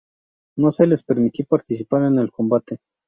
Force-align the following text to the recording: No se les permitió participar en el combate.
No 0.57 0.71
se 0.71 0.87
les 0.87 1.03
permitió 1.03 1.45
participar 1.45 2.01
en 2.05 2.17
el 2.17 2.31
combate. 2.31 2.79